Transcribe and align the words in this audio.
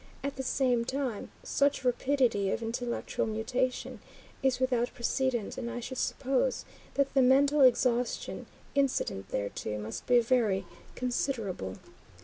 At 0.23 0.35
the 0.35 0.41
same 0.41 0.83
time 0.83 1.29
such 1.43 1.83
rapidity 1.85 2.49
of 2.49 2.63
intellectual 2.63 3.27
mutation 3.27 3.99
is 4.41 4.59
without 4.59 4.91
precedent, 4.95 5.59
and 5.59 5.69
I 5.69 5.79
should 5.79 5.99
suppose 5.99 6.65
that 6.95 7.13
the 7.13 7.21
mental 7.21 7.61
exhaustion 7.61 8.47
incident 8.73 9.29
thereto 9.29 9.77
must 9.77 10.07
be 10.07 10.19
very 10.19 10.65
considerable. 10.95 11.75